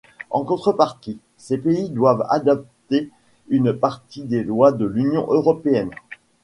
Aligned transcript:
En 0.31 0.43
contrepartie, 0.43 1.19
ces 1.37 1.59
pays 1.59 1.91
doivent 1.91 2.25
adopter 2.27 3.11
une 3.49 3.71
partie 3.71 4.23
des 4.23 4.41
lois 4.43 4.71
de 4.71 4.87
l'Union 4.87 5.27
européenne. 5.29 5.91